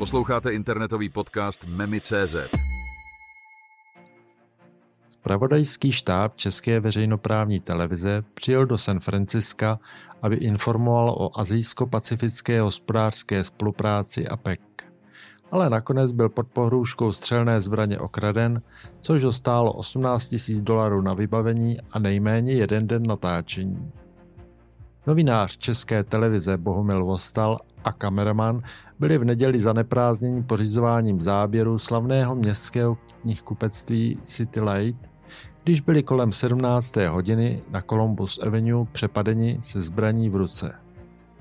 Posloucháte 0.00 0.52
internetový 0.52 1.08
podcast 1.08 1.64
Memi.cz. 1.68 2.36
Spravodajský 5.08 5.92
štáb 5.92 6.36
České 6.36 6.80
veřejnoprávní 6.80 7.60
televize 7.60 8.24
přijel 8.34 8.66
do 8.66 8.78
San 8.78 9.00
Franciska, 9.00 9.78
aby 10.22 10.36
informoval 10.36 11.10
o 11.10 11.40
azijsko-pacifické 11.40 12.60
hospodářské 12.60 13.44
spolupráci 13.44 14.28
APEC. 14.28 14.60
Ale 15.50 15.70
nakonec 15.70 16.12
byl 16.12 16.28
pod 16.28 16.46
pohrůžkou 16.46 17.12
střelné 17.12 17.60
zbraně 17.60 17.98
okraden, 17.98 18.62
což 19.00 19.24
ho 19.24 19.32
stálo 19.32 19.72
18 19.72 20.34
000 20.48 20.62
dolarů 20.62 21.00
na 21.00 21.14
vybavení 21.14 21.78
a 21.90 21.98
nejméně 21.98 22.52
jeden 22.52 22.86
den 22.86 23.02
natáčení. 23.02 23.92
Novinář 25.06 25.56
České 25.56 26.04
televize 26.04 26.56
Bohumil 26.56 27.04
Vostal 27.04 27.58
a 27.84 27.92
kameraman 27.92 28.62
byli 28.98 29.18
v 29.18 29.24
neděli 29.24 29.58
zaneprázdnění 29.58 30.42
pořizováním 30.42 31.20
záběru 31.20 31.78
slavného 31.78 32.34
městského 32.34 32.98
knihkupectví 33.22 34.18
City 34.20 34.60
Light, 34.60 35.10
když 35.64 35.80
byli 35.80 36.02
kolem 36.02 36.32
17. 36.32 36.96
hodiny 36.96 37.62
na 37.70 37.82
Columbus 37.82 38.38
Avenue 38.38 38.86
přepadeni 38.92 39.58
se 39.62 39.80
zbraní 39.80 40.30
v 40.30 40.36
ruce. 40.36 40.74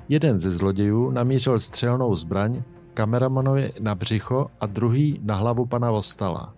Jeden 0.10 0.40
ze 0.40 0.52
zlodějů 0.52 1.12
namířil 1.12 1.60
střelnou 1.60 2.16
zbraň 2.16 2.62
kameramanovi 2.94 3.74
na 3.80 3.96
břicho 3.96 4.48
a 4.60 4.66
druhý 4.66 5.20
na 5.24 5.36
hlavu 5.36 5.66
pana 5.66 5.92
Vostala. 5.92 6.54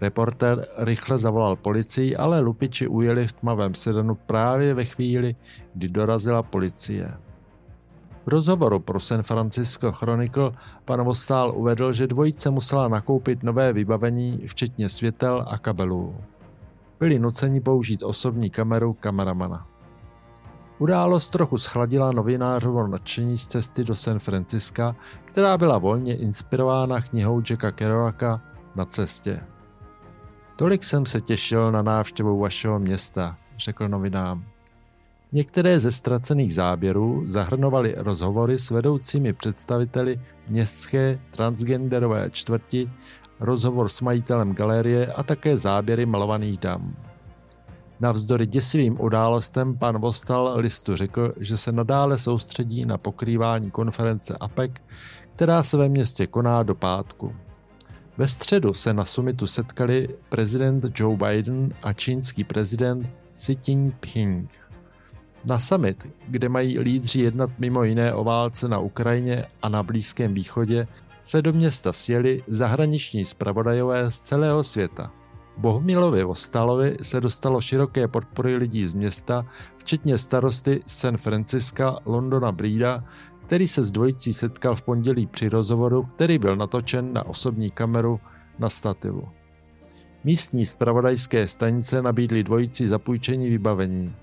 Reporter 0.00 0.66
rychle 0.78 1.18
zavolal 1.18 1.56
policii, 1.56 2.16
ale 2.16 2.40
lupiči 2.40 2.88
ujeli 2.88 3.26
v 3.26 3.32
tmavém 3.32 3.74
sedanu 3.74 4.14
právě 4.14 4.74
ve 4.74 4.84
chvíli, 4.84 5.36
kdy 5.74 5.88
dorazila 5.88 6.42
policie. 6.42 7.14
V 8.26 8.28
rozhovoru 8.28 8.78
pro 8.78 9.00
San 9.00 9.22
Francisco 9.22 9.92
Chronicle 9.92 10.52
pan 10.84 11.04
Vostál 11.04 11.52
uvedl, 11.56 11.92
že 11.92 12.06
dvojice 12.06 12.50
musela 12.50 12.88
nakoupit 12.88 13.42
nové 13.42 13.72
vybavení, 13.72 14.42
včetně 14.46 14.88
světel 14.88 15.44
a 15.48 15.58
kabelů. 15.58 16.16
Byli 17.00 17.18
nuceni 17.18 17.60
použít 17.60 18.02
osobní 18.02 18.50
kameru 18.50 18.92
kameramana. 18.92 19.66
Událost 20.78 21.28
trochu 21.28 21.58
schladila 21.58 22.12
novinářovo 22.12 22.86
nadšení 22.86 23.38
z 23.38 23.46
cesty 23.46 23.84
do 23.84 23.94
San 23.94 24.18
Francisca, 24.18 24.96
která 25.24 25.58
byla 25.58 25.78
volně 25.78 26.16
inspirována 26.16 27.00
knihou 27.00 27.42
Jacka 27.50 27.72
Kerouaka 27.72 28.40
Na 28.74 28.84
cestě. 28.84 29.40
Tolik 30.56 30.84
jsem 30.84 31.06
se 31.06 31.20
těšil 31.20 31.72
na 31.72 31.82
návštěvu 31.82 32.38
vašeho 32.38 32.78
města, 32.78 33.36
řekl 33.58 33.88
novinám. 33.88 34.51
Některé 35.34 35.80
ze 35.80 35.92
ztracených 35.92 36.54
záběrů 36.54 37.24
zahrnovaly 37.26 37.94
rozhovory 37.96 38.58
s 38.58 38.70
vedoucími 38.70 39.32
představiteli 39.32 40.20
městské 40.48 41.20
transgenderové 41.30 42.30
čtvrti, 42.30 42.90
rozhovor 43.40 43.88
s 43.88 44.00
majitelem 44.00 44.54
galerie 44.54 45.06
a 45.06 45.22
také 45.22 45.56
záběry 45.56 46.06
malovaných 46.06 46.58
dam. 46.58 46.96
Navzdory 48.00 48.46
děsivým 48.46 49.00
událostem 49.00 49.78
pan 49.78 49.98
Vostal 49.98 50.52
listu 50.56 50.96
řekl, 50.96 51.32
že 51.40 51.56
se 51.56 51.72
nadále 51.72 52.18
soustředí 52.18 52.84
na 52.84 52.98
pokrývání 52.98 53.70
konference 53.70 54.36
APEC, 54.40 54.72
která 55.30 55.62
se 55.62 55.76
ve 55.76 55.88
městě 55.88 56.26
koná 56.26 56.62
do 56.62 56.74
pátku. 56.74 57.34
Ve 58.18 58.26
středu 58.26 58.74
se 58.74 58.94
na 58.94 59.04
summitu 59.04 59.46
setkali 59.46 60.08
prezident 60.28 60.86
Joe 60.94 61.16
Biden 61.16 61.72
a 61.82 61.92
čínský 61.92 62.44
prezident 62.44 63.08
Xi 63.34 63.56
Jinping. 63.66 64.61
Na 65.48 65.58
summit, 65.58 66.06
kde 66.28 66.48
mají 66.48 66.78
lídři 66.78 67.20
jednat 67.20 67.50
mimo 67.58 67.84
jiné 67.84 68.14
o 68.14 68.24
válce 68.24 68.68
na 68.68 68.78
Ukrajině 68.78 69.46
a 69.62 69.68
na 69.68 69.82
Blízkém 69.82 70.34
východě, 70.34 70.86
se 71.22 71.42
do 71.42 71.52
města 71.52 71.92
sjeli 71.92 72.42
zahraniční 72.48 73.24
zpravodajové 73.24 74.10
z 74.10 74.18
celého 74.18 74.64
světa. 74.64 75.12
Bohumilovi 75.56 76.24
Vostalovi 76.24 76.96
se 77.02 77.20
dostalo 77.20 77.60
široké 77.60 78.08
podpory 78.08 78.56
lidí 78.56 78.84
z 78.84 78.94
města, 78.94 79.46
včetně 79.78 80.18
starosty 80.18 80.82
San 80.86 81.16
Francisca 81.16 81.96
Londona 82.04 82.52
Breda, 82.52 83.04
který 83.46 83.68
se 83.68 83.82
s 83.82 83.92
dvojicí 83.92 84.32
setkal 84.32 84.76
v 84.76 84.82
pondělí 84.82 85.26
při 85.26 85.48
rozhovoru, 85.48 86.02
který 86.14 86.38
byl 86.38 86.56
natočen 86.56 87.12
na 87.12 87.26
osobní 87.26 87.70
kameru 87.70 88.20
na 88.58 88.68
stativu. 88.68 89.28
Místní 90.24 90.66
zpravodajské 90.66 91.48
stanice 91.48 92.02
nabídly 92.02 92.44
dvojici 92.44 92.88
zapůjčení 92.88 93.50
vybavení. 93.50 94.14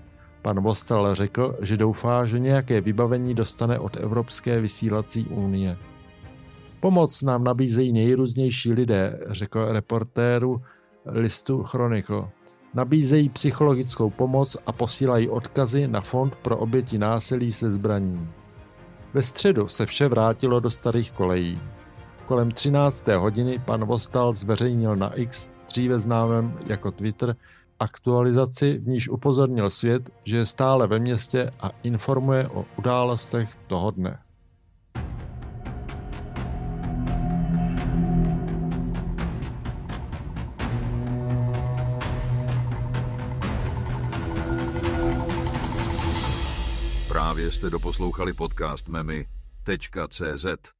Pan 0.42 0.60
Vostal 0.60 1.14
řekl, 1.14 1.56
že 1.60 1.76
doufá, 1.76 2.26
že 2.26 2.38
nějaké 2.38 2.80
vybavení 2.80 3.34
dostane 3.34 3.78
od 3.78 3.96
Evropské 3.96 4.60
vysílací 4.60 5.26
unie. 5.26 5.76
Pomoc 6.80 7.22
nám 7.22 7.44
nabízejí 7.44 7.92
nejrůznější 7.92 8.72
lidé, 8.72 9.20
řekl 9.26 9.64
reportéru 9.64 10.62
listu 11.06 11.62
Chronicle. 11.62 12.28
Nabízejí 12.74 13.28
psychologickou 13.28 14.10
pomoc 14.10 14.56
a 14.66 14.72
posílají 14.72 15.28
odkazy 15.28 15.88
na 15.88 16.00
Fond 16.00 16.36
pro 16.36 16.56
oběti 16.56 16.98
násilí 16.98 17.52
se 17.52 17.70
zbraní. 17.70 18.28
Ve 19.14 19.22
středu 19.22 19.68
se 19.68 19.86
vše 19.86 20.08
vrátilo 20.08 20.60
do 20.60 20.70
starých 20.70 21.12
kolejí. 21.12 21.60
Kolem 22.26 22.50
13. 22.50 23.08
hodiny 23.08 23.58
pan 23.58 23.84
Vostal 23.84 24.34
zveřejnil 24.34 24.96
na 24.96 25.12
X, 25.14 25.48
dříve 25.68 26.00
známém 26.00 26.58
jako 26.66 26.90
Twitter, 26.90 27.36
aktualizaci, 27.80 28.78
v 28.78 28.88
níž 28.88 29.08
upozornil 29.08 29.70
svět, 29.70 30.10
že 30.24 30.36
je 30.36 30.46
stále 30.46 30.86
ve 30.86 30.98
městě 30.98 31.50
a 31.60 31.70
informuje 31.82 32.48
o 32.48 32.64
událostech 32.78 33.56
toho 33.66 33.90
dne. 33.90 34.18
Právě 47.08 47.52
jste 47.52 47.70
doposlouchali 47.70 48.32
podcast 48.32 48.88
Memi.cz. 48.88 50.79